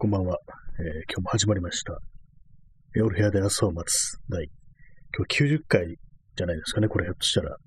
[0.00, 0.38] こんばんは、
[0.78, 1.98] えー今日も始まりました。
[2.94, 4.48] 夜部屋で朝を待つ第、
[5.14, 5.98] 今日90回
[6.36, 7.58] じゃないですかね、これひょっとしたら。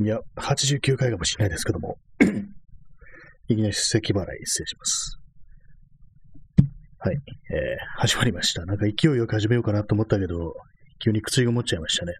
[0.00, 1.98] いや、89回かもしれないですけども、
[3.48, 5.18] いきなり咳払い失礼します。
[7.00, 8.64] はい、えー始まりました。
[8.64, 10.54] なんか勢いよく始めようかなと思ったけど、
[11.04, 12.14] 急に口が持っちゃいましたね。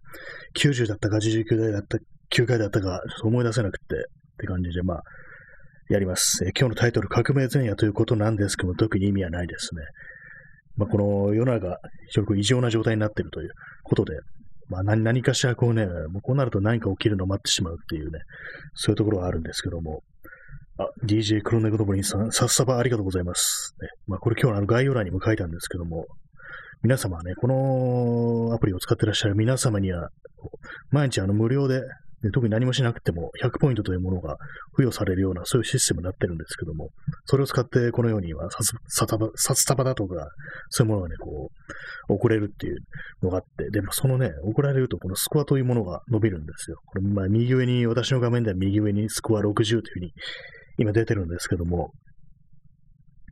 [0.59, 1.97] 90だったか89回だった、
[2.37, 5.03] 9回だったか、思い出せなくて、って感じで、まあ、
[5.91, 6.45] やります。
[6.45, 9.83] え今日のタイトル、革命前夜ということなんですけども、特に意味はないですね。
[10.77, 11.79] まあ、この世の中、
[12.11, 13.51] 非常に異常な状態になっているという
[13.83, 14.13] ことで、
[14.69, 18.21] まあ、何何かしらこうね、もうこうなると何か起きるのを待ってしまうっていうね、
[18.75, 20.05] そういうところはあるんですけども、
[20.79, 23.75] あ、DJ 黒猫のぼりんさん、さっさばありがとうございます。
[23.83, 26.07] ね、まあ、これ今日のあの概要欄にも書いたんですけども、
[26.85, 30.11] 皆様はね、このアプリを使ってらっしゃる皆様には、
[30.91, 31.83] 毎日あの無料で、
[32.23, 34.37] で特に何もしなくても100ポイントというものが
[34.77, 36.91] 付与されるような、そういうシステムになってるんですけども、
[37.25, 40.29] それを使ってこのようには、札束だとか、
[40.69, 41.51] そういうものがね、こ
[42.09, 42.77] う、送れるっていう
[43.23, 46.77] のがあって、でそのね、送られるとこのスコアというものが伸びるんですよ。
[46.87, 50.13] これ、まあ、右上に、私の画面では右上にスコア60というふうに
[50.79, 51.93] 今出てるんですけども、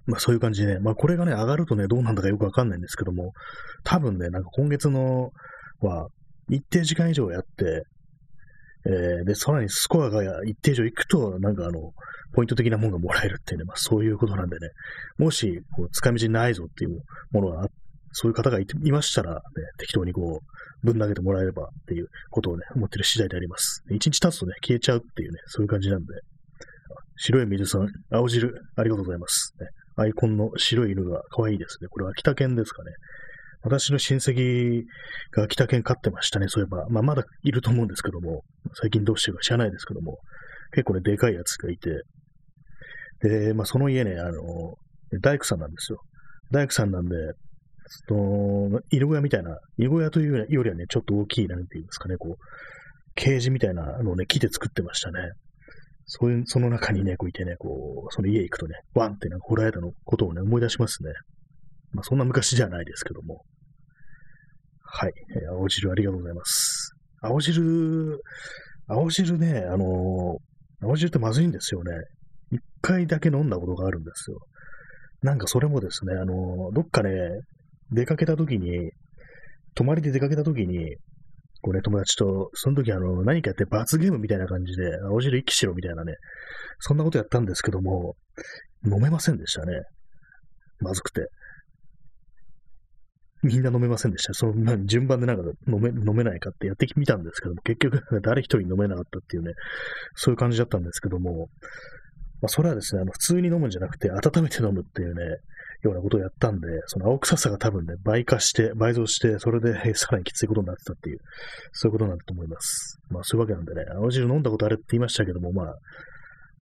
[0.09, 3.33] まあそういう感じでね、まあこれがね、上がるとね、どうなんだかよくわかんないんですけども、
[3.85, 5.31] 多分ね、なんか今月の
[5.81, 6.09] は、
[6.49, 7.85] 一定時間以上やって、
[8.89, 11.93] えーで、さらにスコアが一定以上いくと、なんかあの、
[12.33, 14.69] ポイント的なものがもらえるっていうね、まあそういうことなんでね、
[15.19, 17.01] もし、こう、使い道ないぞっていう
[17.33, 17.67] ものがあ、
[18.13, 19.41] そういう方がいていましたら、ね、
[19.79, 23.83] 適当にこう、ぶん投げてもらえればっていうことをね、思ってる次第であります。
[23.91, 26.07] 一日経つとね、消えちゃうっていうね、そういう感じなんで、
[27.17, 29.55] 白い水さん、青汁、ありがとうございます。
[29.61, 29.67] ね、
[29.97, 31.89] アイコンの白い犬が可愛いですね。
[31.89, 32.93] これは秋田犬ですかね。
[33.63, 34.85] 私の親戚
[35.33, 36.87] が秋田犬飼ってましたね、そういえば。
[36.89, 38.45] まあ、まだいると思うんですけども、
[38.75, 40.19] 最近どうしてるか知らないですけども、
[40.73, 42.03] 結構ね、でかいやつがいて、
[43.21, 44.75] で、まあ、その家ね、あの、
[45.21, 46.01] 大工さんなんですよ。
[46.51, 47.17] 大工さんなんで、
[48.09, 52.45] その、犬小屋みたいな、犬小屋というよりはね、ちょっと大きい、なんていうんですかね、こう、
[53.15, 55.19] ケージみたいなのをね、木で作ってましたね。
[56.05, 61.11] そういう、その中にね、こういてね、こう、その家行くとね、ワンってなんかホラー映画のことをね、思い出しますね。
[61.93, 63.43] まあ、そんな昔じゃないですけども。
[64.85, 65.13] はい。
[65.37, 66.98] えー青汁ありがとうございます。
[67.21, 68.21] 青汁、
[68.87, 70.39] 青汁ね、あのー
[70.81, 71.91] 青汁ってまずいんですよね。
[72.53, 74.39] 一回だけ飲んだことがあるんですよ。
[75.23, 77.11] なんかそれもですね、あのーどっかね、
[77.91, 78.93] 出かけた時に、
[79.75, 80.97] 泊まりで出かけた時に、
[81.63, 86.15] こうね、友達と、その時あの、何かやって罰ゲームみたいな感じで、青汁一気しろみたいなね、
[86.79, 88.15] そんなことやったんですけども、
[88.85, 89.81] 飲めませんでしたね。
[90.81, 91.27] まずくて。
[93.43, 94.35] みんな飲めませんでした。
[94.35, 99.53] そのまあ順番でなんか飲め飲めないかってやってみたんですけども、結局誰一人飲めなかったっていうね、
[100.15, 101.49] そういう感じだったんですけども、
[102.41, 105.23] まあ、それはですね、あの普通に飲むんじゃなくて、温めて飲むっていうね、
[105.83, 111.19] ようなことをやったんで、その青臭さが多分ね、倍化して、倍増して、それで さらにきついことになってたっていう、
[111.73, 112.99] そういうことなんだと思います。
[113.11, 115.79] まあそういうわけなんでね、青汁飲んだことあるって言いましたけども、まあ、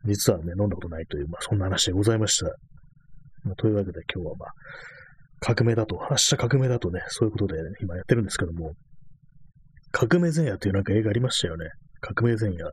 [0.05, 2.55] 実はね、飲んだことないという、まあそんな話でございました。
[3.45, 4.51] まあ、というわけで今日はまあ、
[5.41, 8.73] 革命だと、明日革命だとね、そういうことで、今やってるんですけども、
[9.93, 11.71] 革命前夜というなんか映画ありましたよね。
[12.01, 12.71] 革命前夜。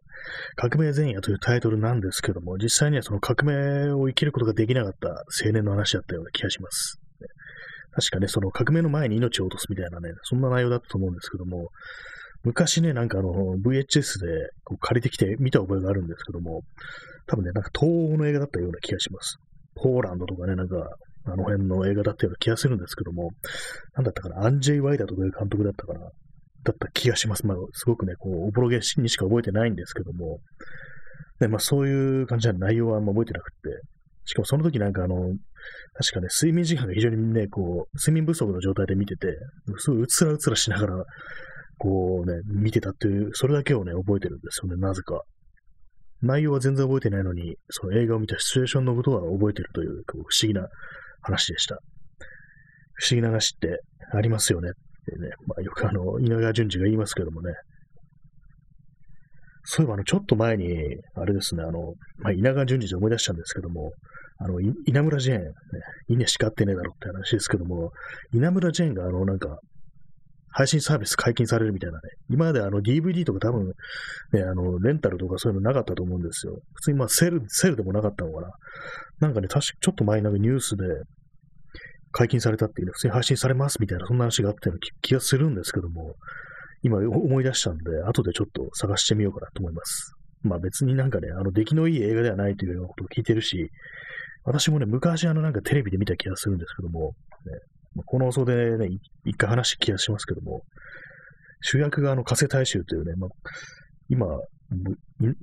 [0.56, 5.10] 革命前夜というタイトルなんですけども、実際にはその革命を生きることができなかった
[5.46, 7.00] 青年の話だったような気がします。
[7.96, 11.70] 確かね、その革命の前に命を落とすみたいなね、そんな内容だったと思うんですけども、
[12.44, 13.32] 昔ね、なんかあの、
[13.64, 16.62] VHS でこう借りてきて見た覚えがあるんですけども、
[17.28, 19.38] 多分ね、なんか東欧の映画だったような気がします。
[19.76, 20.76] ポーランドとかね、なんか、
[21.26, 23.32] あの辺の映画だったような気がするんですけども、
[23.96, 26.10] なんだったかな、アンジェイ・ワイダーとかいう監督だったかな、だ
[26.74, 27.46] った気がします。
[27.48, 30.40] まあ、すごくね、こう、おぼろげにしか覚えてないんですけども、
[31.40, 33.58] で、まあ、そういう感じな内容はあんま覚えてなくて、
[34.26, 35.16] しかもその時なんかあの、
[35.94, 39.28] 確かね、睡眠時間が非常にね、こう、睡眠不足の状態で見てて、
[39.78, 41.06] すごいうつらうつらしながら、
[41.78, 45.22] こうね、見てたっていう、それだけをね、覚えてるんですよね、なぜか。
[46.24, 50.68] 内容は全然覚えてないのに、その映画を見たシチュエーションのことは覚えてるという、不思議な
[51.22, 51.78] 話でした。
[52.96, 53.82] 不思議な話って
[54.14, 54.72] ありますよねっ
[55.06, 57.54] てね、まあ、よくあの、稲川淳二が言いますけどもね。
[59.66, 60.68] そういえばあの、ちょっと前に、
[61.16, 63.92] あれですね、あの、まあ、稲川淳二で思い出したんですけども、
[64.40, 65.52] あの、稲村ジェーン、ね、
[66.10, 67.92] 稲しかってねえだろって話ですけども、
[68.34, 69.60] 稲村ジェーンがあの、なんか、
[70.54, 72.02] 配信サービス解禁されるみたいなね。
[72.30, 73.74] 今まであの DVD とか多分、
[74.32, 76.60] ね、あの、レンタルとかそういうのなかったと思うんですよ。
[76.76, 78.52] 普通にまあセル、セルでもなかったのかな。
[79.20, 80.86] なんかね、確かちょっと前になんかニュースで
[82.12, 86.16] 解禁されたっていうね、普通に配信されますみたいな、そんな話があったような気気がするんですけども、
[86.84, 90.14] 今思い出したんで、後でちょっと探してみようかなと思います。
[90.44, 93.72] まあ別になんかね、あの出来のいい映画ではないというようなことを聞いてるし、
[94.44, 97.16] 私もね、昔あのなんかテレビで見た気がするんですけども、
[97.46, 97.60] ね、
[98.06, 98.88] この放送でね、
[99.26, 100.64] 一回話した気がしますけども、
[101.62, 103.30] 主役があの、加瀬大衆というね、まあ、
[104.10, 104.28] 今、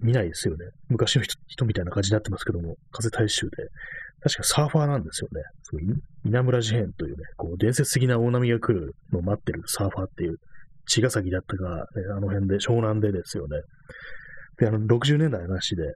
[0.03, 0.67] 見ないですよね。
[0.89, 3.69] 昔の人みたいな感じになってますけども、風大衆で。
[4.23, 5.43] 確かサーファーなんですよね。
[5.63, 5.81] そう
[6.27, 10.37] 稲村事変というね、こう伝説的な大波が来るのを待ってるサーファーっていう、
[10.87, 11.87] 茅ヶ崎だったか、
[12.17, 13.61] あの辺で、湘南でですよね。
[14.59, 15.95] で、あの、60年代の話で、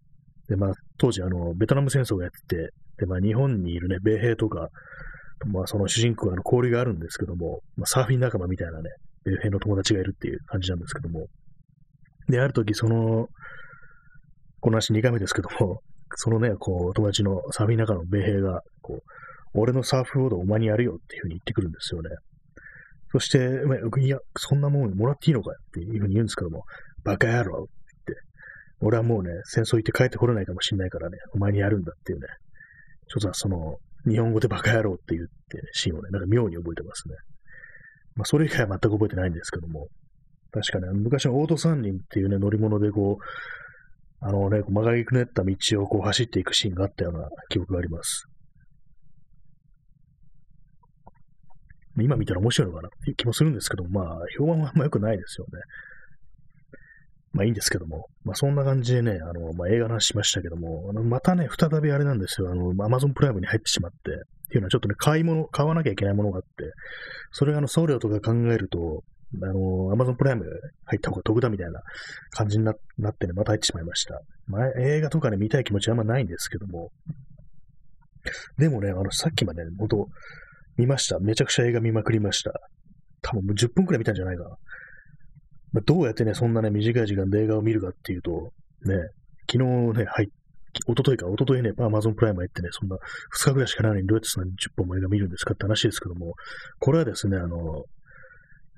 [0.49, 4.69] で、まあ、当時、あの、ベトナム戦争がやってて、で、まあ、日本にいるね、米兵とか、
[5.47, 8.91] まあ、その主人公はあの交流があるんですけども、まあ、サーフィン仲間みたいなね、
[9.25, 11.27] 米兵の友達がいるっていう感じなんですけども、
[12.29, 13.29] で、ある時、その、
[14.61, 15.81] この話2回目ですけども、
[16.17, 19.03] そのね、こう、友達のサーフィン中の米兵が、こう、
[19.55, 22.11] 俺のサーフボードお前にやるよっていうふうに言ってくるんですよね。
[23.13, 23.39] そして、
[24.01, 26.65] いや、そんなもんもらっていいのかっていうふうに言うんですけども、
[27.05, 27.73] バカ野郎って。
[28.07, 28.23] 言って、
[28.81, 32.27] 俺はもうね、戦争行って帰ってこれないかもしれないからね、お前にやるんだっていうね、
[33.09, 37.15] ちょっとその、日本語でバカ野郎って言って、シーンをね、なんか妙に覚えてますね。
[38.17, 39.89] まあ、それ以外は全く覚えてないんですけども、
[40.53, 43.25] 確かね、昔のオート三輪っていうね、乗り物でこう、
[44.21, 48.27] あのね、曲がりくねった道をこう走っていくシーンがあったような記憶があります。
[52.01, 55.61] 今見たら面白いのかなっていう気もするんですけど、まあ、評判はあんま良くないですよね。
[57.35, 66.49] まあいいんですけども、まあそんな感じでね、あの、まあ映画の話しましたけども、あのまたね、再びあれなんですよ、あの、アマゾンプライムに入ってしまって、っていうのはちょっとね、買い物、買わなきゃいけないものがあって、
[67.33, 69.03] それがあの、送料とか考えると、
[69.43, 70.45] あの、アマゾンプライム
[70.85, 71.81] 入った方が得だみたいな
[72.31, 72.77] 感じになっ
[73.17, 74.21] てね、また入ってしまいました。
[74.47, 76.93] まあ、映画とかね、見たい気持ちはあんまないんですけども。
[78.59, 80.09] でもね、あの、さっきまで、ね、ほんと、
[80.77, 81.19] 見ました。
[81.21, 82.53] めちゃくちゃ映画見まくりました。
[83.23, 84.51] 多分もう10分くらい見たんじゃないかな。
[85.75, 88.53] まあ、どうやってね、そんなね、短い時間で映画を見るかっていうと、
[88.85, 88.95] ね、
[89.51, 90.29] 昨日ね、入っ
[90.87, 96.35] おとといか、おとといね、アマゾンプライム入ってね、そんな2日ぐらいしかないのにどうやってそんな10本も映画見るんですかって話ですけども、
[96.79, 97.85] これはですね、あの、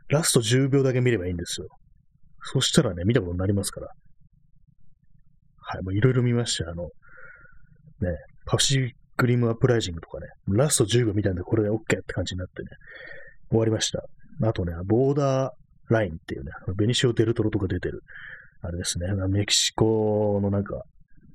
[0.08, 1.68] ラスト10秒だけ見ればいいんですよ。
[2.52, 3.88] そしたらね、見たことになりますから。
[5.58, 6.70] はい、もういろいろ見ました。
[6.70, 6.90] あの、ね、
[8.46, 12.68] パシフィックリムアプライジングとかね、ラスト10秒見たんでこれで OK って感じになってね、
[13.50, 14.04] 終わりました。
[14.42, 18.02] あとね、ボーダーラインっていうね、ベニシオ・デルトロとか出てる、
[18.62, 20.82] あれですね、メキシコのなんか、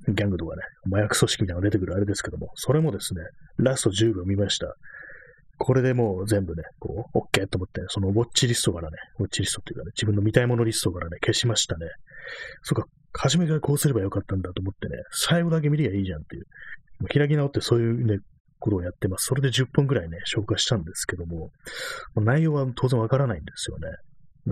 [0.08, 3.20] ギャングとかね、麻薬組織みたいなのが出てくるあれですけども、それもですね、
[3.58, 4.74] ラスト10秒見ました。
[5.58, 11.86] これでもう全部ね、こう、OK と思って、そのウォッチリストからね、ウォッチリストっていうかね、自分の見たいものリストからね、消しましたね。
[12.62, 16.46] そっか、初めからこうすればよかったんだと思ってね、最後だけ見りゃいいじゃんっていう。
[16.98, 18.18] もう開き直ってそういうね、
[18.58, 19.26] ことをやってます。
[19.26, 21.50] それで10分くらいね、消化したんですけど、も
[22.16, 23.88] 内容は当然わからないんですよね。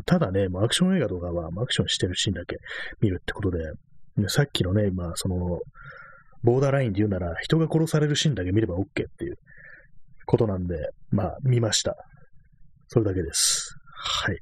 [0.06, 2.56] ただね、アクション映画とかはアクションしてるシーンだけ
[3.00, 3.58] 見るってことで、
[4.28, 5.60] さっきのね、まあ、その、
[6.42, 8.84] ボーダーラインで言うなら、人が殺されるシーンだけ見れば OK っ
[9.18, 9.36] ていう
[10.26, 10.76] ことなんで、
[11.10, 11.96] まあ、見ました。
[12.88, 13.76] それだけです。
[13.94, 14.34] はい。
[14.34, 14.40] ね。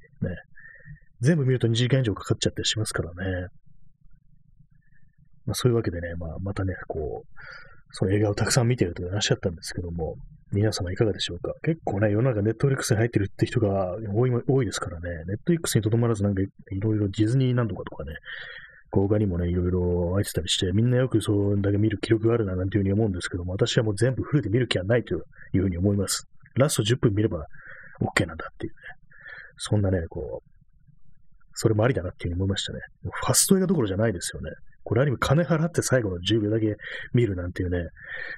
[1.20, 3.48] 全部見ると2時間以上かかっちゃったりしますからね。
[5.46, 7.28] まあ、そういうわけでね、まあ、またね、こう、
[7.92, 10.16] その映画をたくさん見てるといらっしゃったんですけども、
[10.52, 11.52] 皆様いかがでしょうか？
[11.62, 16.46] 結構ね、世の中ネットフリックスに入ってるって人が多い多いですからね、ネットフリックスにとどまらずなんかい
[16.80, 18.12] ろいろディズニーなんとかとかね、
[18.94, 25.18] 動画にもね、いろいろ入ってたりして、みんなよくそんだけ見る記録があるななんていうふうに思うんですけども、私はもう全部フルで見る気はないとい
[25.58, 26.26] うふうに思います。
[26.56, 27.44] ラスト10分見れば
[28.00, 28.76] OK なんだっていうね。
[29.58, 30.48] そんなね、こう、
[31.52, 32.78] それもありだなっていうふうに思いましたね。
[33.02, 34.50] ファスト映画どころじゃないですよね。
[34.88, 36.76] これある意味金払って最後の10秒だけ
[37.12, 37.90] 見るなんていうね、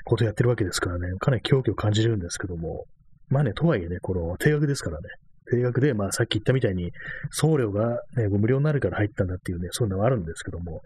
[0.05, 2.87] ことやってるわけですからね、かなり狂気を感じるんですけども、
[3.29, 5.03] まあね、とはいえね、この定額ですからね、
[5.49, 6.91] 定額で、まあさっき言ったみたいに、
[7.31, 10.81] 送料が、ね、無料になるから入ったんだっていうね、そういうのはあるんですけども、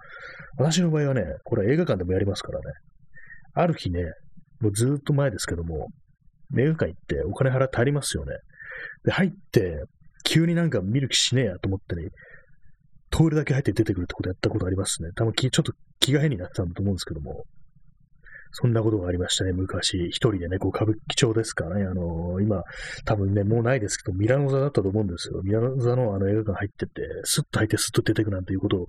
[0.59, 2.65] 私の場合はね、これ映画館でもやりますからね、
[3.55, 4.03] ある日ね、
[4.61, 5.89] もうずっと前ですけども、
[6.59, 8.35] 映画館行ってお金払ってありますよね。
[9.05, 9.85] で、入って、
[10.25, 12.11] 急になんか見る気しねえやと思ってね、
[13.15, 15.11] トイレだけ入って出てくるってことやったことありますね。
[15.15, 17.45] 多分ちょっと気が変になってたんだと思うんですけども、
[18.51, 20.09] そんなことがありましたね、昔。
[20.09, 21.85] 一人でね、こう、歌舞伎町ですかね。
[21.85, 22.65] あのー、今、
[23.05, 25.43] 多分ね、もうないですけど、ミラノ座だったと思うんですよ。
[25.45, 28.87] ミラノ座のあの映画館入ってて、スッと入ってスッと出てくなんていうことを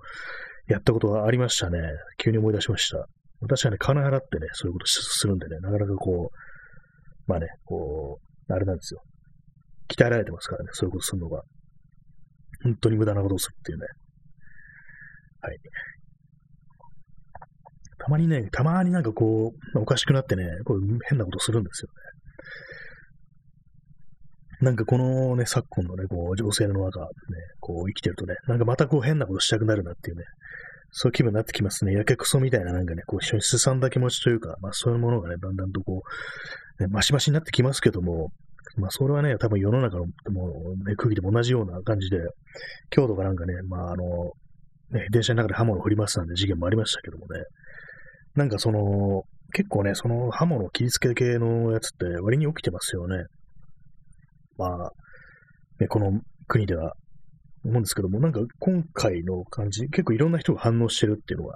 [0.67, 1.79] やったことがありましたね。
[2.17, 3.07] 急に思い出しました。
[3.41, 9.01] 私はね、金払ってね、そういうことするんでね、なかなかこう、まあね、こう、あれなんですよ。
[9.87, 11.43] 鍛えられてますからね、そういうことするのが。
[12.63, 13.85] 本当に無駄なことをするっていうね。
[15.45, 15.59] はい。
[17.99, 21.89] たまにね、たまになんかこう、おかしくなってね、こう変なことするんですよ
[24.61, 24.65] ね。
[24.65, 27.07] なんかこのね、昨今のね、こう、女性の中、ね、
[27.59, 30.23] こう生きてるとね、なんかまたこう変なことしたくなるなっていうね、
[30.91, 31.93] そういう気分になってきますね。
[31.93, 36.03] やけくそみたいななんかね、こう一緒にすさんだ気持ちというか、まあそういうものがね、だんだんとこ
[36.79, 38.29] う、ね、マシマシになってきますけども、
[38.77, 42.17] まあそれはね、多分世の中のもう、ね、空気でも同じような感じで、
[42.95, 44.31] 今日とかなんかね、まああの、
[44.95, 47.43] ね、電車の中で刃物を振りますなんて事件もありましたけどもね、
[48.35, 49.23] なんかその、
[49.53, 53.25] 結構ね、その刃物切りつけ系のやつって割に起きてますよね。
[54.57, 54.91] まあ、
[55.79, 56.93] ね、この国では
[57.63, 61.55] 思うんですけども、なんか今回の感じ、結構いろんな人が反応してるっていうのが、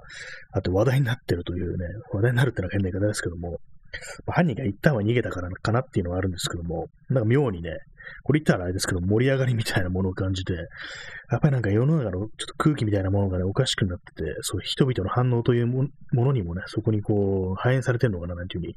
[0.52, 3.58] あと話題になってるというね、話題になるってのは変な言い方ですけども、
[4.26, 7.70] 犯人が一旦は逃げたからかなっていうのはあるんですけども、なんか妙にね、
[8.22, 10.54] これ言ったらあれですけど、盛り上がりみたいなものを感じて、
[11.30, 18.74] やっぱりなんか世の中のちょっと空気みたいなものがね、おかしくなってて、そういう人々の反応というものにもね、そこにこう、反映されてるのかななんていうふうに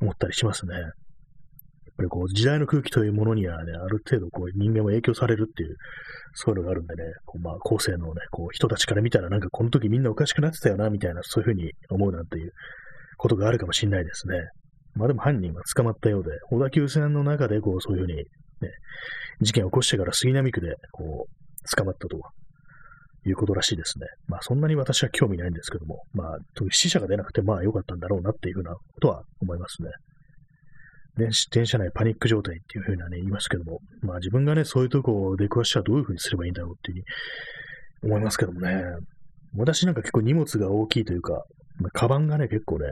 [0.00, 0.74] 思ったりしますね。
[0.74, 0.82] やっ
[1.96, 5.76] ぱりこう、時代の空気というものにはね、ある程度こう、人間も影響されるっていう、
[6.32, 12.52] そういうのがあるんでね、こうまあ、後世のね、こう、人たちから見たらなんかこの時みんなおかしくなってたよな、みたいな、そういうふうに思うなんていう
[13.16, 14.36] ことがあるかもしれないですね。
[14.94, 18.24] まあでも犯人は捕まったようで、小田急線の中でこう、そういうふうに、ね、
[19.40, 22.20] 事件を起こしてから杉並区で、こう、捕まったと
[23.26, 24.06] いうことらしいですね。
[24.28, 26.38] まあそんなに私は興味ないんですけども、まあ
[26.70, 29.90] 死者が出なくてまあ良かったんだろうなっていうふうなことは思いますね。
[31.16, 37.02] 電電車内パニック状態っていうふうなね、言いますけども、まあ自分がね、そういうとこを出くわしたらどういうふうにすればいいんだろうっていう
[38.02, 38.82] ふうに思いますけどもね。
[39.56, 41.44] 私なんか結構荷物が大きいというか、
[41.80, 42.86] まあ、カバンがね、結構ね、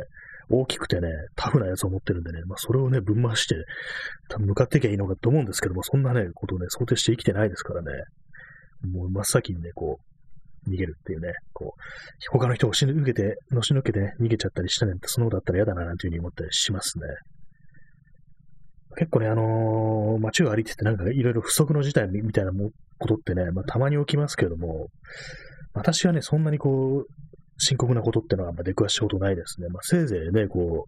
[0.51, 3.55] 大きくてね、タフなやつを持ってるんでね、まあそれをね、ぶん回して、
[4.29, 7.89] 多分向かっていけばいいのかと思うんですけども、そんなね、ことをね、想定して生きてないですからね、
[8.93, 9.99] もう真っ先にね、こ
[10.67, 11.81] う、逃げるっていうね、こう、
[12.31, 17.05] 他の人を押し抜けて、のし抜けて、逃げちゃったりしたね、そのことだったら嫌だな、なんていうふうに思ったりしますね。
[18.97, 24.89] 結構ね、あのー、街を歩いててなんかいろいろ不測の事態みたいなことってね、まあ、たまに起きますけども、
[25.73, 29.69] 私はね、そんなにこう、深刻なことってのはあんま出くわしたことないですね。
[29.69, 30.87] まあ、せいぜいね、こ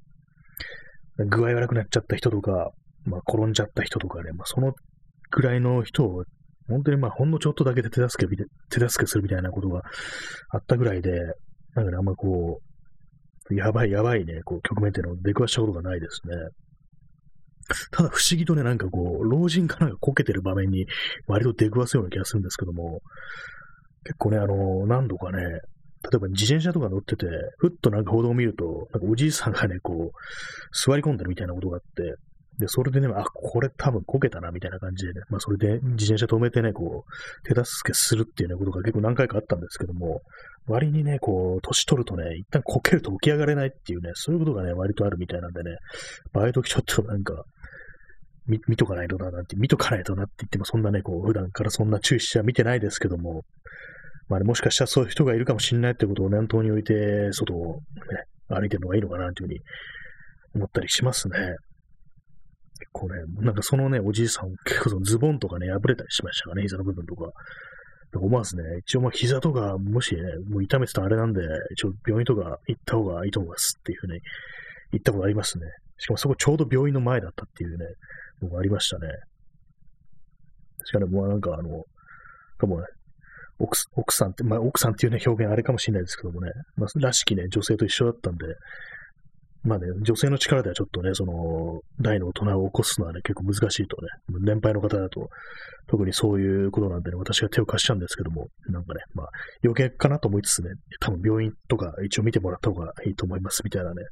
[1.18, 2.70] う、具合悪くなっちゃった人とか、
[3.04, 4.74] まあ、転んじゃった人とかね、まあ、その
[5.30, 6.24] ぐらいの人を、
[6.68, 8.36] 本当にまあ、ほんのちょっとだけで手助け、
[8.70, 9.82] 手助けするみたいなことが
[10.50, 11.10] あったぐらいで、
[11.74, 12.60] なんかね、あんまこ
[13.50, 16.34] う、やばいやばいね、こう、局面っていうのを出くわしたことがないですね。
[17.90, 20.86] ただ不思議とね、なんかこう、老人かなんかこけてる場面に
[21.26, 23.00] 割と出くわすような気がするんですけども、
[24.04, 25.60] 結構ね、あの、何度かね、
[26.04, 30.18] 例えば自転車とか乗ってて、ふっとなんか報道を見ると、なんかおじいさんがね、こう、
[30.72, 32.16] 座り込んでるみたいなことがあって、
[32.58, 40.20] で、それでね、あ、これ多分こけたな、みたいな感じでね、まあそれで自転車止めてね、こう、手助けするっていうね、ことが結構何回かあったんですけども、
[40.66, 45.76] 割にね、こう、年取るとね、一旦こけると起き上がれないっていうね、そういうことがね、割とあるみたいなんでね、
[46.32, 47.44] バイトちょっとなんか、
[48.46, 53.42] 見、見とかないとな、なんて、見とかないとなって言っても、そんなね、こう、普段からそんな注意しては見てないですけども、
[54.28, 57.80] まあね、もしかしたらそういう人がいるかもしれないってことを念頭に置いて、外をね、
[58.48, 59.60] 歩いてるのがいいのかな、というふうに
[60.54, 61.38] 思ったりしますね。
[61.38, 67.30] 結構ね、なんかそのね、おじいさん、結構そのズボンとかね、破れたりしましたかね、膝の部分とか。
[68.16, 71.40] 思わずね、一応まあ膝とか、もしね、もう痛めてたあれなんで、
[71.72, 74.20] 一応病院とか行った方がいいと思いますっていうふうに
[74.92, 75.66] 言ったことありますね。
[75.98, 77.86] しかもそこちょうど病院の前だったっていうね、
[78.42, 79.08] のがありましたね。
[80.92, 81.84] 確かにもうなんかあの、
[82.58, 82.86] かもね、
[83.58, 88.46] 奥奥さんって、まあ奥さんっていうね、表現あれかもしれないですけどもね、まあ、らしきね、女性と一緒だったんで、
[89.64, 94.08] まあね、女性の力ではちょっとね、その、大の大人を起こすのはね、結構難しいとね、
[94.44, 95.30] 年配の方だと、
[95.88, 99.28] 特にそういうことなんでね、私が手を貸しちゃうんですけども、なんかね、まあ、
[99.64, 100.68] 余計かなと思いつつね、
[101.00, 104.02] 多分病院とか一応見てもらった方がいいと思います、みたいなね、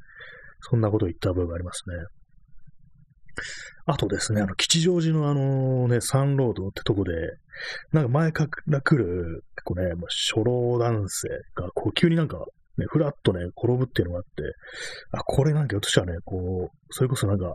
[0.61, 1.97] そんなことを言った部分がありますね。
[3.87, 7.13] あとですね、あの、吉祥寺のあのね、サンロードってとこで、
[7.93, 12.39] なんか前から来る、結構ね、まあ、初老男性が、こう、急になんか、
[12.79, 14.43] ね、ふらっとね、転ぶっていうのがあって、
[15.13, 17.55] あ、これなんか、私はね、こう、それこそなんか、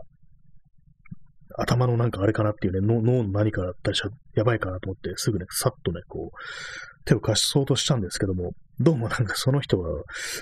[1.56, 4.02] 頭のなんかあれかなっていうね、脳の何かだったりし
[4.34, 9.88] やばいかなと思って、すぐね、さっとね、こう、手を貸しそうとしたんですけども、どうもなんかその人が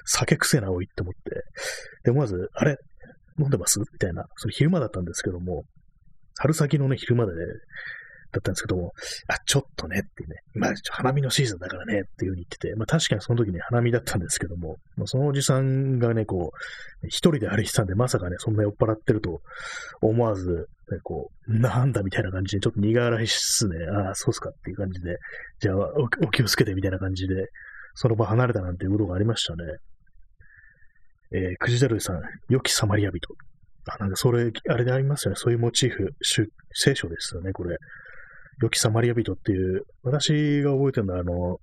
[0.04, 1.42] 酒癖な多いって思って、
[2.04, 2.76] で、思わず、あれ
[3.38, 3.78] 飲んでます？
[3.78, 5.64] みたいな、それ昼間だったんですけども、
[6.38, 7.38] 春先のね、昼間でね、
[8.32, 8.92] だったんですけども、
[9.28, 19.40] あ、ちょっとねってね、今、花見のシーズンだからねっていう風に言ってて、まあ確かにその時ね、花見だったんですけども、まあ、そのおじさんがね、こう、一人で歩いてたんで、まさかね、そんな酔っ払ってると
[20.02, 25.16] 思わず、ね、こう、なんだみたいな感じで、ちょっと苦笑いしつつね、ああ、そうっすかっていう感じで、
[25.60, 27.34] じゃあおお気をつけてみたいな感じで、
[27.94, 29.62] その場離れたなんていうことがありましたね。
[31.32, 33.18] えー、クジダルさん、良きサマリア人。
[33.88, 35.36] あ、なんかそれ、あれでありますよね。
[35.36, 36.14] そういうモチーフ、
[36.72, 37.76] 聖書ですよね、これ。
[38.62, 41.58] 良きサマリア人っていう、私が覚えてるのは、あの、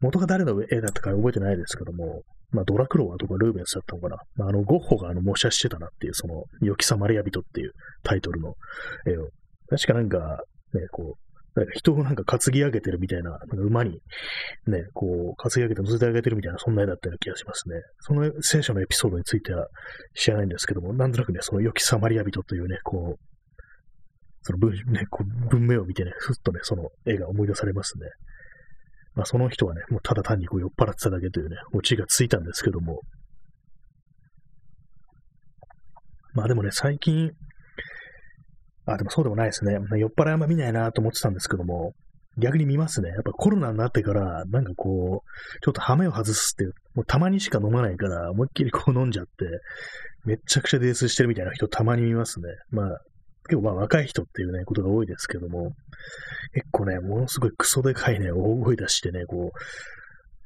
[0.00, 4.18] 元が誰の絵だったか覚えてないですけども、まあ、ドラクロワとかルーベンスだったのかな。
[4.36, 8.54] まあ、あの、ゴッホがあの、模写してたなっていう、その、良きさマリア人っていうタイトルの
[9.06, 9.30] 絵を。
[9.68, 10.44] 確かなんか、
[10.74, 11.25] ね、こう、
[11.74, 14.00] 人をなんか担ぎ上げてるみたいな、なんか馬に
[14.66, 17.76] ね、こう、担ぎ上げて乗せてあげてるみたいな、そんな絵だったような気がしますね。
[18.00, 19.66] その聖書のエピソードについては
[20.14, 23.20] 知らないんですけども、なんとなくね、その良きサマリア人というね、こう、
[24.42, 28.06] その文,、ね、こう文明を見てね、ふっとね、その絵が思い出されますね。
[29.14, 33.00] まあ、その人はね、もうただ単にこう酔っ払ってただけというね、オチがついたんですけども、
[36.34, 37.32] まあでもね、最近、
[38.86, 39.78] あ、でもそうでもないですね。
[39.96, 41.92] 酔っ払いあんま見ないなと思ってたんですけども、
[42.38, 43.08] 逆に見ますね。
[43.08, 49.30] やっぱコロナになってから、なんかこう、ちょっとハメを外すっていう、もうたまにしか飲まないから、思いっきりこう飲んじゃって、
[50.24, 52.48] めちゃくちゃ泥酔してるみたいな人たまに見ますね。
[52.70, 53.00] まあ、
[53.48, 55.72] 結構まあ若い人っていうね、ことが多いですけども、
[56.52, 59.52] 結構ね、ものすごいクソでかいね、大声出してね、こ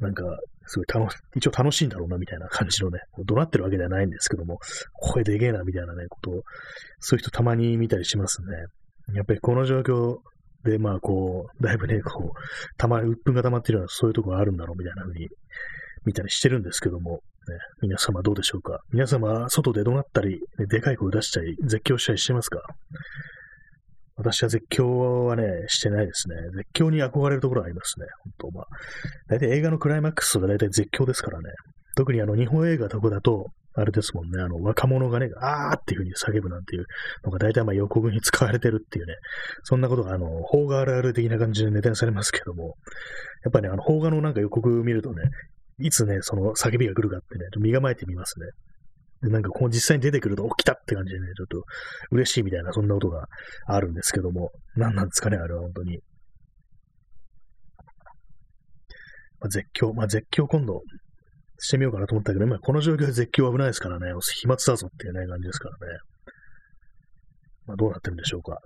[0.01, 0.25] う、なんか、
[0.67, 4.59] すごい楽し、一応楽しいんだろうな、みたいな感じのね、怒鳴ってるわけではないんですけども、
[4.95, 6.43] 声でけえな、みたいなね、ことを、
[6.99, 8.49] そういう人たまに見たりしますね。
[9.15, 10.19] やっぱりこの状況
[10.65, 15.29] で、まあ、こう、だいぶね、こう、たま、鬱憤が溜まってるような、そういうところがあるんだろう、みたいな風に
[16.05, 22.61] 見たりしてるんですけども、ね、皆様どうでしょうか皆様、外で怒鳴ったり、でかい声出したり、絶叫したりしてますか？
[24.21, 26.37] 私は絶叫はね、してないですね。
[26.55, 28.07] 絶叫に憧れるところがありますね。
[28.39, 28.67] 本当まあ。
[29.29, 31.45] 大体映画のクライマックスが大体絶叫ですからね。
[31.97, 36.87] 特にあの日本映画とかだと、あれですもんね、あの若者がね、あーっていう風に叫ぶなんていう
[37.25, 39.15] のが大体まあ予告に使われてるっていうね、
[39.63, 42.75] そんなことがあの、邦画あるある的な感じでネタにされますけども、
[43.45, 45.23] やっぱりね、あの邦画のなんか予告見るとね、
[45.79, 48.47] いつね、その叫びが来るかってね、身構えてみますね。
[49.23, 51.65] で、なんかこう実際に出てくると、起きたって感じでね、ちょっと
[52.11, 53.27] 嬉しいみたいな、そんなことが
[53.67, 55.99] あるんですけども、何なんですかね、あれは本当に。
[59.41, 60.83] まあ、絶叫、まあ、絶叫今度
[61.59, 65.99] してみようかなと思ったけど、今この状況で絶叫危ないですからね、飛沫だぞっていうね、感じですからね。
[67.67, 68.59] まあ、どうなってるんでしょうか。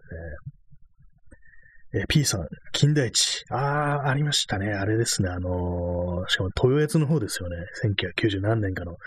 [1.95, 3.45] えー、P さん、金田一。
[3.51, 3.57] あ
[4.05, 4.73] あ、ありましたね。
[4.73, 5.29] あれですね。
[5.29, 7.57] あのー、しかも豊悦の方ですよね。
[7.85, 8.93] 1990何年かの。
[8.93, 8.99] ね、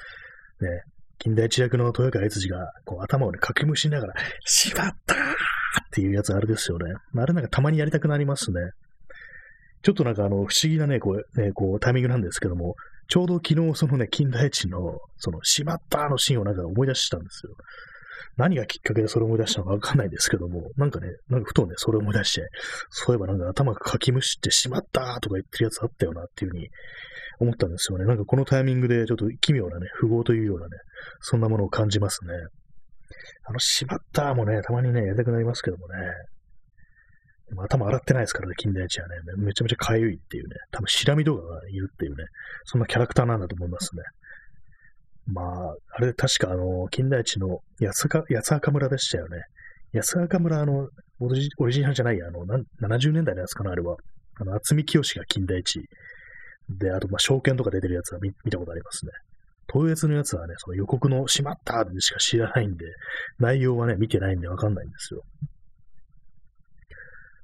[1.20, 4.14] 近代一役の豊川悦司が、こう、頭をね、かきむしながら、
[4.46, 5.24] しまったーっ
[5.92, 6.94] ていうやつあれですよね。
[7.16, 8.60] あれなんかたまにやりたくなりますね。
[9.82, 12.76] ちょっとなんかあの、不思議なね、こう、ね、こう、タイミングなんですけども、
[13.08, 17.54] ちょうど昨日そのね、金田一の、その、しまったのシーンをなんか思い出したんですよ。
[18.38, 22.48] 何がきっかけでそれを思い出したのかわかんないですけども、なんかね、なんかふとね、それを思い出して、
[22.90, 26.70] そういえばなんか頭がかきむしってしまったとか言ってるやつあったよなっていうふうに
[27.40, 28.06] 思ったんですよね。
[28.06, 30.72] なんかこのタイミングでちょっと奇妙なね、符号というようなね、
[31.20, 32.34] そんなものを感じますね。
[33.46, 35.94] あの、しまったもね、たまにね、やりたくなりますけどもね。
[37.56, 39.16] 頭洗ってないですからね、金田一はね。
[39.38, 40.56] めちゃめちゃかゆいっていうね。
[40.72, 42.26] 多分、シラミ動画がいるっていうね。
[42.66, 44.04] そんなキャラクターなんだと思いますね。
[45.28, 49.42] まあ、あれ確かあの、金田一の安か安赤村でしたよね。
[49.94, 50.88] 安赤村、あの、
[51.20, 51.28] オ
[51.68, 52.46] リジナルじゃない、あの、
[52.82, 53.98] 70年代のやつかな、あれは。
[54.40, 55.82] あの、厚見清が金田一。
[56.70, 59.12] で、あと、まあ、証券とか出てるやつは見たことありますね。
[59.72, 62.86] 東越のやつはね、その予告のしまったでしか知らないんで、
[63.40, 65.22] 内容はね、見てないんでわかんないんですよ。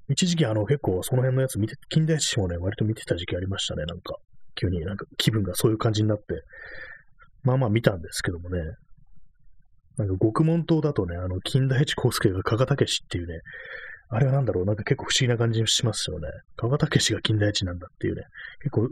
[0.09, 4.15] 一時期あの結構その辺のやつ見て、近代史もね、割と見てた時期ありましたね、なんか。
[4.55, 6.43] 急になんか気分がそういう感じになって。
[7.43, 8.60] まあまあ見たんですけどもね。
[9.97, 13.41] なんか極門島だとね、あの、近代一康介が加賀武史っていうね、
[14.10, 16.27] あれはなんだろう、なんか結構不思議な感じしますよね。
[16.56, 18.23] 加賀武史が近代一なんだっていうね、
[18.62, 18.88] 結構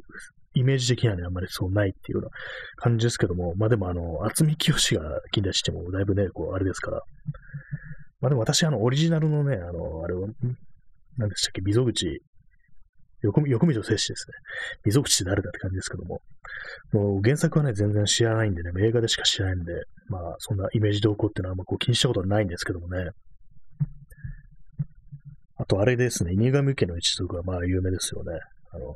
[0.53, 2.29] イメージ的にはね、あんまりそうないっていうような
[2.77, 7.01] 感じですけども、まあでもあの、厚み清が近代一ってもだいぶね、こう、あれですから。
[8.19, 10.27] まあでも私、あの、オリジナルのね、あの、あれを
[11.17, 12.21] 何でしたっけ、溝口、
[13.21, 14.33] 横横溝摂氏ですね。
[14.85, 16.21] 溝口誰だって感じですけども。
[16.91, 19.73] もう原作はね、全然知らないんでね、映画でしか知らないんで、
[20.09, 23.11] まあ、そんなイメージ動向っていうのはあんまこう気にしたことはないんですけどもね。
[25.57, 28.39] あと、あれですね、犬神家の一族はまあ有名ですよね。
[28.73, 28.95] あの、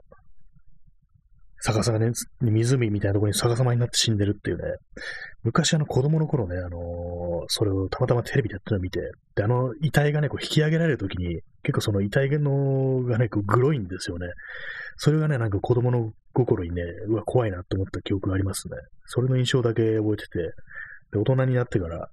[1.63, 2.11] 逆さまね、
[2.41, 4.63] 湖みたいなところに逆さまになって死んでるっていうね、
[5.43, 8.99] 昔あの子供の頃ね、あのー、それをたまたまテレビでやってるのを見て、
[9.35, 14.27] で、あの遺体がね、こう引き上げられるときに、結構その遺体のがね、こうグロいんですよね。
[14.97, 18.77] それがね、なんか子供の心にね、うわ、怖いなって思った記憶がありますね。
[19.05, 20.39] それの印象だけ覚えてて、
[21.11, 22.07] で、大人になってから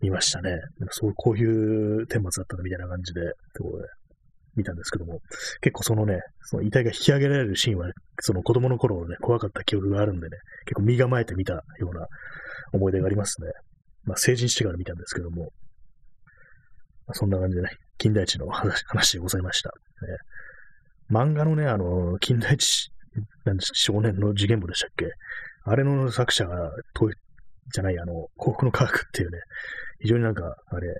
[0.00, 0.58] 見ましたね。
[0.90, 3.20] そう、こういう顛末だったみたいな感じで、
[3.54, 3.88] ところで。
[4.56, 5.20] 見たんですけども、
[5.60, 12.06] 結構そのね、その遺体が引き上げられるシーンは、その子供の頃のね、怖かった記憶があるんでね、結構身構えて見たような
[12.72, 13.48] 思い出がありますね。
[14.04, 15.50] まあ、成人してから見たんですけども、
[17.12, 19.70] そんな感じでね、金田一の話話でございました。
[19.70, 19.74] ね、
[21.10, 22.90] 漫画のね、あの、金田一
[23.44, 25.06] なん少年の事件簿でしたっけ？
[25.64, 26.70] あれの作者が、
[27.72, 29.38] じゃない、あの、幸福の科学っていうね、
[30.00, 30.94] 非常になんか、あれ、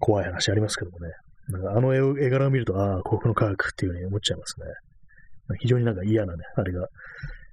[0.00, 1.12] 怖い話ありますけどもね。
[1.48, 5.56] なんかあの絵絵柄を見ると、ああ、幸福の科学っていうふうに思っちゃいますね。
[5.60, 6.86] 非常になんか嫌なね、あれが、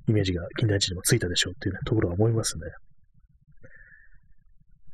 [0.07, 2.63] イメージが近代一にもついたでしょうっていう、ね、ところは思いますね。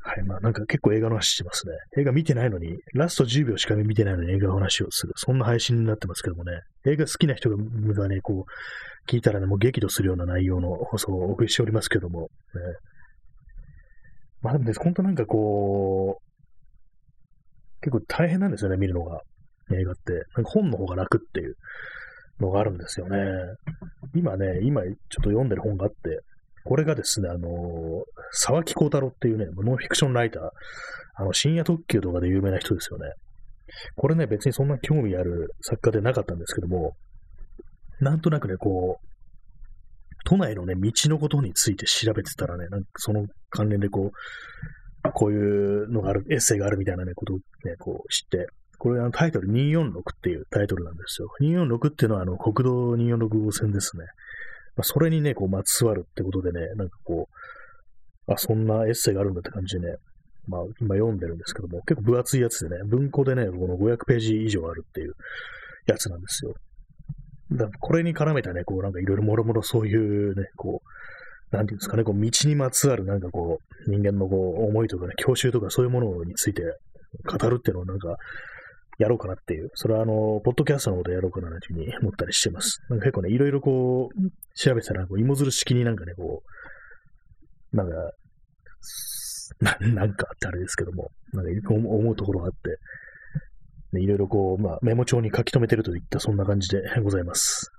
[0.07, 0.23] はい。
[0.23, 1.73] まあなんか結構映画の話してますね。
[1.97, 5.13] 映画見てないのに、ラスト10秒しか見てないのに映画の話をする。
[5.15, 6.51] そんな配信になってますけどもね。
[6.85, 12.27] 映画好きな人がね、こう、聞いたらね、もう激怒するような内容の放送をお送りしておりますけども、ね。
[14.43, 19.21] まあでもね、本当なんかこう、結構大変なんですよね、見るのが。
[19.71, 20.13] 映画って。
[20.35, 21.55] なんか本の方が楽っていう
[22.39, 23.17] のがあるんですよね。
[24.13, 26.19] 今ね、今ちょっと読んでる本があって、
[26.63, 27.47] これがですね、あの
[28.35, 30.43] 沢木幸太郎っていうね、ノンフィクションライター、
[31.15, 33.05] あの、深夜特急とかで有名な人ですよね。
[33.95, 36.93] これね、別にそんな興味ある作家でなかったんですけども、
[37.99, 39.07] なんとなくね、こう、
[40.25, 47.43] 都内のね、道のことについて調べてたらね、なんかその関連でこう、こういうのがある、エッセイがあるみたいなね、ことをね、
[47.79, 51.29] こう知って、これあのタイトル246っていうタイトルなんですよ。
[51.41, 54.03] 246っていうのはあの国道246号線ですね。
[54.75, 57.33] まあ、それにね、こう、まつわるってことでね、なんかこう、
[58.27, 59.95] あ、そんなエッセイがあるんだって感じでね、
[60.47, 65.13] まあ、今読んでるんですけども、結構分厚いやつでね、文庫でね、この500ページ以上あるっていう
[65.87, 66.53] やつなんですよ。
[67.51, 76.63] だこれに絡めたね、こう、なんかいろいろもろもろそういうね、こう、なんていうんですかね、こう、道にまつわるなんかこう、人間のこう、思いとかね、教習とかそういうものについて
[77.25, 78.17] 語るっていうのをなんか、
[78.97, 82.79] やろうかなっていう、それはあの、ポッドキャストのことやろうかなというふうに思ったりしてます。
[82.89, 86.49] なんか結構ね、いろいろこう、調べたら、こう芋づる式になんかね、こう、
[87.75, 87.95] なんか、
[89.59, 92.51] ななんかってあれですけども、なんか思うところがあっ
[93.93, 97.71] て、いろいろこう、まあ、メモ帳に書き留めてるといったそんな感じでございます。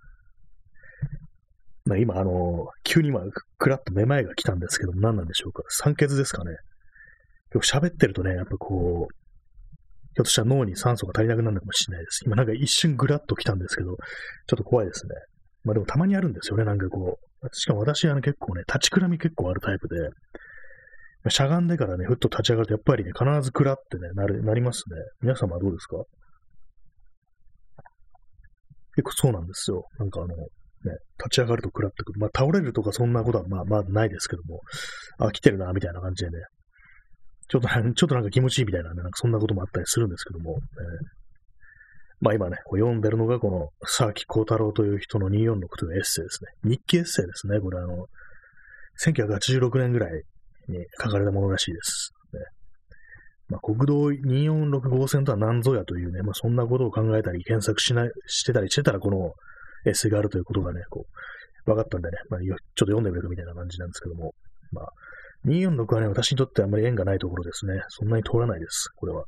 [1.85, 3.21] まあ、今、あの、急に今、
[3.59, 5.63] くらっとめまいが来たんですけども、何なんでしょうか。
[5.69, 6.57] 酸欠ですかね。
[7.53, 9.15] 結構喋ってるとね、やっぱこう、
[10.15, 12.23] ひょっとしたら脳に酸素が足りなくなるかもしれないです。
[12.25, 15.15] 今なんか一瞬ぐらっと来たんですけど、ちょっと怖いですね。
[15.63, 17.26] まあでもたまにあるんですよね、なんかこう。
[17.53, 24.97] しかも私はね、結構ね、立ちくらみ結構あるタイプで、しゃがんでからね、ふっと立ち上がると、やっぱりね、必ずくらってね、なる、なりますね。
[25.23, 25.97] 皆様はどうですか？
[28.95, 29.85] 結構そうなんですよ。
[29.99, 30.37] なんかあの、ね、
[31.19, 32.21] 立ち上がるとくらってくる。
[32.21, 34.61] まあ倒れるとかそんなことはまあまあないですけども、
[35.19, 36.39] あ、来てるな、みたいな感じでね、
[37.49, 40.57] ちょっと、ちょっとなんか気持ちいいみたいな、ね、なんかそんなこともあったりするんですけども、え、
[42.21, 46.71] まあ今ね、こう読んでるのがこの、沢木幸太郎という人の246というエッセイですね。
[46.71, 47.61] 日記エッセイですね。
[47.61, 48.07] これあの、
[49.05, 50.23] 1986年ぐらい
[50.69, 52.13] に書かれたものらしいです。
[52.33, 52.41] ね
[53.49, 59.33] まあ、国道246号線とは何ぞやというね、まあ、そんなことを考えたり、検索しない、してたりしてたら、この
[59.87, 64.33] エッセイがあるということがね、こう、分かったんでね、まあ、ちょっと読んでみるみたいな感じなんですけども、
[64.73, 64.87] まあ、
[65.47, 67.75] 246はね、私にとってあんまり縁がないところですね。
[67.89, 69.25] そんなに通らないです、これは。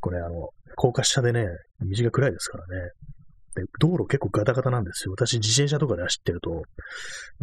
[0.00, 1.46] これ、あの、高架下でね、
[1.80, 2.90] 道が暗いですからね。
[3.54, 5.12] で、道路結構ガタガタなんですよ。
[5.12, 6.62] 私、自転車とかで走ってると、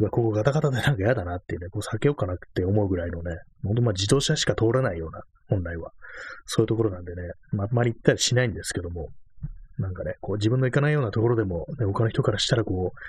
[0.09, 5.91] ここガタガタでなんか嫌だなってね、こう避けようかなって思うぐらいのね、ほんとまあ自動車しか通らないような、本来は。
[6.45, 9.09] そういうところなんでね、まあ、あんまり行ったりしないんですけども、
[9.77, 12.99] なんかね、こう自分の行かないようなところでも、ね、他の人からしたらこう、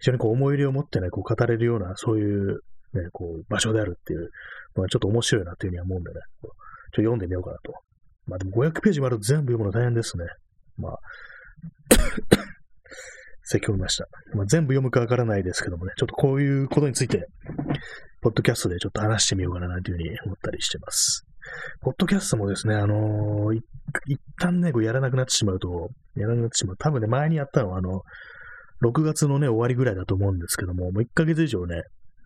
[0.00, 2.60] 非常にこう思い入れを持ってね、こう語れるような、そういう
[2.94, 4.30] ね、こう、場所であるっていう
[4.76, 6.50] のはちょっと面白いなっていうふうには思うんでね、ちょっ
[6.92, 7.74] と読んでみようかなと。
[8.26, 10.24] まあでも500ページもあると全部読むの大変ですね。
[10.76, 10.98] まあ、
[13.42, 14.06] 説教ました。
[14.34, 17.28] まあ、全部読むかわからないですけどもね、ちょっとこういうことについて、
[18.22, 21.26] ポッドキャストでちょっと話してみようかななんていうふうに思ったりしてます。
[21.82, 23.60] ポッドキャストもですね、あのー、
[24.06, 26.76] 一旦ね、こうやらなくなってしまうと、やらなくなってしまう。
[26.78, 28.00] 多分ね、前にやったのは、あの、
[28.82, 31.82] 6月のね、終わりぐらいだと思うんですけども、もう1ヶ月以上ね、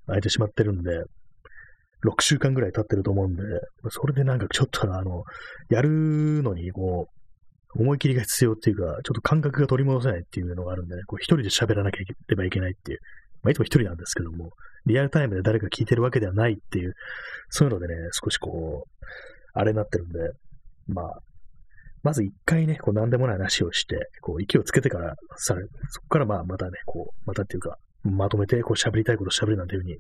[0.07, 1.03] 空いてしまってるんで、
[2.05, 3.43] 6週間ぐらい経ってると思うんで、
[3.91, 5.25] それでなんかちょっとあの、
[5.69, 12.99] やるのにこう、思い切りが必要っていうか、ちょっと感覚が取り戻せないっていうのがあるんで、ね、こう一人で喋らなければいけないっていう。
[13.43, 14.51] まあ、いつも一人なんですけども、
[14.87, 16.95] リアルタイムで誰か聞いてるわけではないっていう、
[17.51, 19.05] そういうのでね、少しこう、
[19.53, 20.19] あれになってるんで、
[20.87, 21.19] まあ、
[22.03, 29.99] まず一回ね、こう何でもない話をして、こう息をつけてから、さらそこからまあまたね、こう、またっていうか、まとめてこう喋りたいこと喋るなんていうふうに、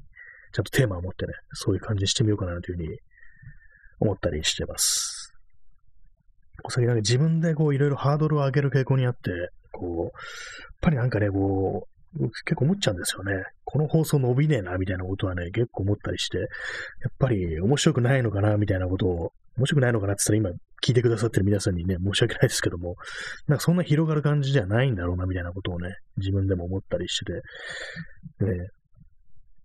[0.59, 2.99] ちゃんとテーマを持ってね、そういう感じにしてみようかなというふうに
[4.01, 5.33] 思ったりしてます。
[6.68, 9.31] 最近なんか自分でこういろいろハードルを上げる傾向にあって、
[9.71, 10.11] こう、やっ
[10.81, 13.44] ぱりなんかね、こう、結構思っちゃうんですよね。
[13.64, 16.49] この放送伸びねえな、みたいなことはね、結構思ったりして、やっ
[17.21, 22.97] ぱり面白くないのかな、みたいなことを、面白くないのかなって言ったら今、聞いてくださってる皆さんにね、申し訳ないですけども、
[23.47, 27.33] なんかそんな広がる感じじゃないんだろうな、みたいなことをね、自分でも思ったりして
[28.44, 28.68] て、ね、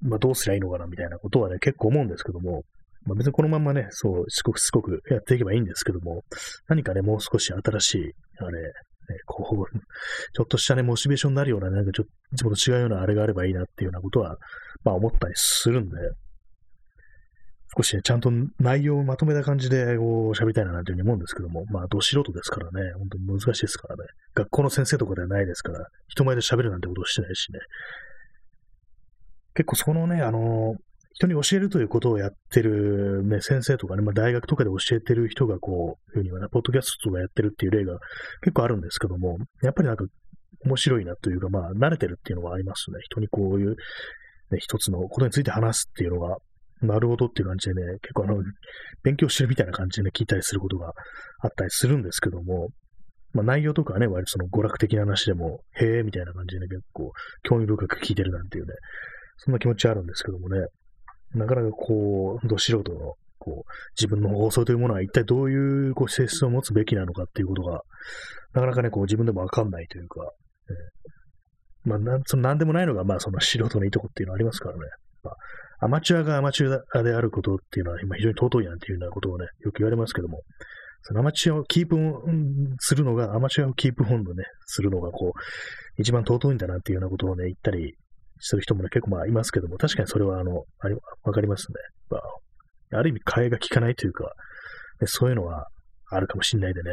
[0.03, 2.63] まあどうすりゃいいのかな、みたいなことはね、結構思うんですけども、
[3.05, 6.23] まあ別にこのまんまね、そう、すごくすごくやっていけばいいんですけども、
[6.67, 8.71] 何かね、もう少し新しい、あれ、ね、
[9.25, 9.77] こう、
[10.33, 14.37] ちょっとしたね、モチベーションになるような、なんかちょっと、いつもと違うようなあれがあればいいなっていうようなことは、
[14.83, 15.95] まあ思ったりするんで、
[17.75, 24.03] 少しね、ちゃんと内容をまとめた感じで、こう、喋りたいななんていうふうに思うんですけども、まあ、ど素人ですからね、本当に難しいですからね。
[24.35, 27.59] 学校の先生とかではないですから、人前で喋るなんてことをしてないしね。
[29.55, 30.75] 結構そのね、あの、
[31.13, 37.99] 人に教えるということをやってる、ね、先生とかね、まあ、大学とかで教えてる人がこう、いうふうにはね、ポッドキャストとかやってるっていう例が
[38.41, 40.05] 結構あるんですけども、やっぱりなんか
[40.65, 42.97] 面白いなというか、まあ、慣れてるっていうのはありますね。
[43.03, 43.75] 人にこういう、
[44.51, 46.37] ね、一つのことについて話すっていうのが、
[46.81, 48.43] なるほどっていう感じでね、結構あの、
[49.03, 50.93] 勉強してるみたいな感じでね、聞いたりすることが
[51.41, 52.69] あったりするんですけども、
[53.33, 57.11] まあ内容とかはね、割とその娯楽的な話でも、へえ、みたいな感じでね、結構
[57.43, 58.73] 興味深く聞いてるなんていうね、
[59.37, 60.67] そんな気持ちあるんですけどもね、
[61.33, 67.81] なかなかこう、ど素人の、こう、自分の放送というものは一体どういうこう性質を持つべきなのかっていうことが、
[68.53, 70.21] なかなかね、こう自分でもわかんないというか、
[70.69, 70.73] え
[71.89, 74.81] まあ、なん、その何でもないのが、まあ、その素人のいいとこっていうのはありますからね。
[75.23, 80.41] まあ、アマチュアがアマチュアであることっていうのは今非常に尊いなんていうようなことをね、よく言われますけども、
[81.01, 81.97] そのアマチュアをキープ
[82.79, 87.95] するのが、アマチュアをキープオンでね、するのがこう、一番尊いんだなっていうようなことをね、言ったり
[88.45, 90.87] する人もね、結構まあいますけども、確かにそれはあの、あ、
[91.23, 91.75] わかりますね。
[92.09, 94.25] まあ、ある意味替えが効かないというか、
[94.99, 95.67] ね、そういうのは
[96.11, 96.91] あるかもしんないでね。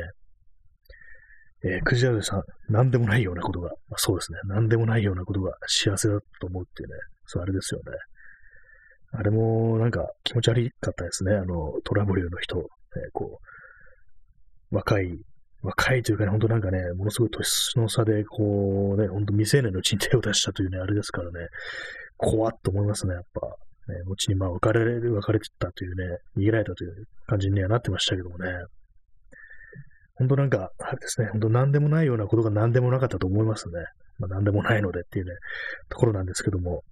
[1.62, 6.94] えー、クジラウさん、なんでもないようなことが、まあ、そうですね、なんでもないようなことが幸せだと思うっていうね、
[7.26, 7.92] そうあれですよね。
[9.12, 11.34] あれもなんか気持ち悪かったですね。
[11.34, 12.64] あの、トラブルの人、えー、
[13.12, 13.40] こ
[14.70, 15.18] う、若い、
[15.62, 21.48] 若いというかね、ほんとなんかね、ものすごい年の差で、こうね、ほんと未成年のうちに手を出したというね、あれですからね、
[22.16, 23.40] 怖っと思いますね、やっぱ。
[23.88, 28.46] ね、後にまあ別れる、別れてたというね、逃げられたという感じにはなってましたけどもね。
[30.14, 33.72] ほんとなんか、あれですね、ほんと何でもないようなことが何でもなかったと思いますね。
[34.18, 35.32] まあ何でもないのでっていうね、
[35.88, 36.82] ところなんですけども。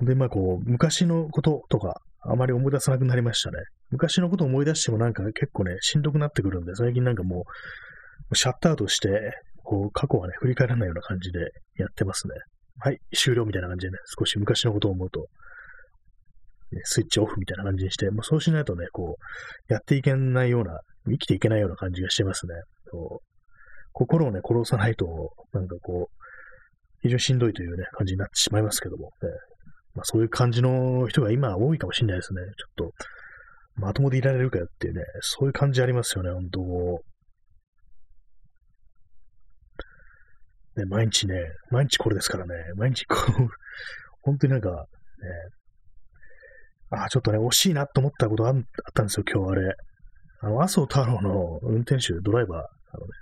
[0.00, 3.58] で、まあこう、昔のこととか、あまり思い出さなくなりましたね。
[3.92, 7.44] 昔のことを思い出してもなんか結構ね、しんどくなってくるんで、最近なんかも
[8.30, 9.08] う、シャットアウトして、
[9.62, 11.40] こう、過去はね、振り返らないような感じで
[11.76, 12.34] やってますね。
[12.80, 15.20] はい、終了みたいな感じでね、少し昔のことを思うと、
[16.72, 19.16] ね、スイッチオフみたいな感じにして、もうそうしないとね、こ
[19.68, 22.54] う、やっていけないような、生きていけないような感じがしてますね。
[22.90, 23.32] こう
[23.92, 25.06] 心をね、殺さないと、
[25.52, 26.22] なんかこう、
[27.02, 29.28] 非常にしんどいというね、感じになってしまいますけども、ね、
[29.94, 32.40] まあ、そういう感じの人が今多いかもしれないですね。
[32.76, 32.92] ちょっと、
[33.74, 36.60] まともでいられるかよっていうね、そういう感じありますよね、本当
[40.76, 41.34] ね、毎日ね、
[41.70, 43.48] 毎日これですからね、毎日こう、
[44.22, 44.76] 本当になんか、ね、
[46.90, 48.54] あ、ちょっとね、惜しいなと思ったことあっ
[48.94, 49.74] たんですよ、今日あれ。
[50.40, 53.12] あの、麻生太郎の運転手、ドライバー、あのね、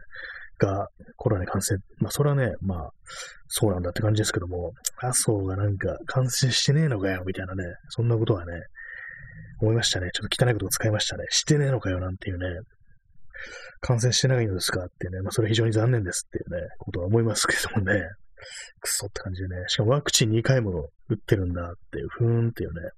[0.60, 1.80] がコロナに感染。
[1.98, 2.90] まあ、それはね、まあ、
[3.48, 8.52] そうなんだって感じですけども、麻生がなんか感染してねえのかよ、みたいなね、そんなことはね、
[9.60, 10.10] 思いましたね。
[10.12, 11.24] ちょっと汚いことを使いましたね。
[11.30, 12.46] してねえのかよ、なんていうね、
[13.80, 18.00] 感染してないのですかっていうね、まあ、それ非常に残念ですっていうね、ことは思いますけどもね、
[18.80, 22.90] くそって感じでね、しかもワクチン2回も打ってるんだっていう、ふーんっていうね、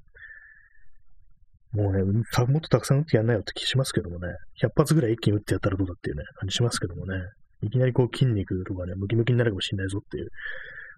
[1.72, 2.20] もうね、も
[2.58, 4.28] っとたくさん打ってやんないよって気しますけどもね、
[4.62, 7.16] 100発ぐらい一気に打ってやったらどうだっていうね、感じしますけどもね、
[7.62, 10.28] いきなりこう筋肉とかね、ムキムキになるかもしれないぞっていう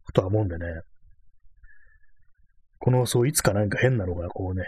[0.04, 0.66] ことは思うんでね、
[2.78, 4.64] この、そう、いつかなんか変なのがこうね、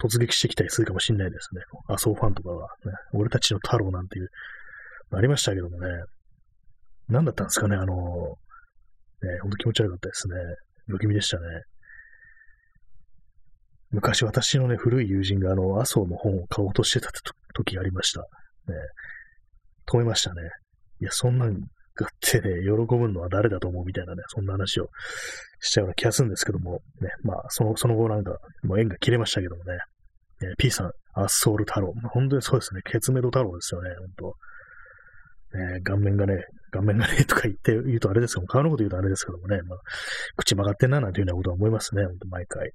[0.00, 1.62] 突撃してきたりするかもしれないですね。
[1.88, 4.28] 麻生ファンとかは、ね、俺たちの太郎なんていう、
[5.12, 5.88] ありましたけどもね、
[7.08, 10.34] 何だったんですかね、あの、ね、ほんと気持ち悪かったですね。
[10.88, 11.42] 不気味でしたね。
[13.90, 17.10] 昔私のね、古い友人があの、麻生の本を買おうとしてた
[17.54, 18.20] 時がありました。
[18.20, 18.26] ね、
[19.86, 20.40] 止めましたね。
[21.00, 21.60] いや、そんなん
[21.94, 24.88] がってね、喜ぶのは誰だと思うみたいなね、そんな話を
[25.60, 29.74] しちゃうような気がするんですけども、ね、まあ、その、その後なんか、もう縁が切れましたけどもね、
[30.40, 34.34] ね P さん、アッソール太郎、まあ、本当にそうですね、ケツメド太郎ですよね、本
[35.52, 39.78] 当ね、顔面がね、顔面がね、とか言って、言うとあれですけども、顔のこと言うとあれですけどもね、まあ、
[40.36, 42.72] 口曲がってんな、なんていうようなことは思いますね、本当毎回。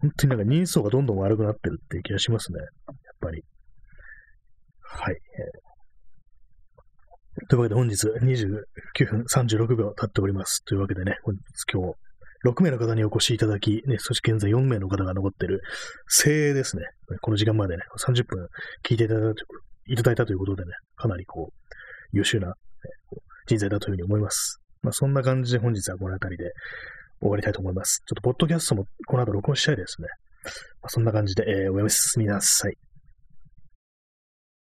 [0.00, 2.68] 本当になんか人相がどんどん悪くなってるっていう気がしますね、やっ
[3.18, 3.42] ぱり。
[4.82, 5.14] はい。
[5.14, 5.65] えー
[7.48, 10.64] というわけで本日29分36秒経っております。
[10.64, 11.40] というわけでね、本日
[11.72, 11.94] 今日
[12.48, 15.60] 6名の方にお越しいただき、ね、そして現在4名の方が残ってる、
[16.08, 16.84] 精鋭ですね。
[17.20, 18.48] この時間までね、30分
[18.84, 19.08] 聞いてい
[19.96, 21.72] ただいたということでね、かなりこう、
[22.12, 22.54] 優秀な、ね、
[23.46, 24.60] 人材だというふうに思います。
[24.82, 26.52] まあ、そんな感じで本日はこの辺りで
[27.20, 28.02] 終わりたいと思います。
[28.06, 30.08] ちょっと、ポッドキャストもこの後録音したいですね。
[30.80, 32.76] まあ、そんな感じで、えー、おやすみなさい。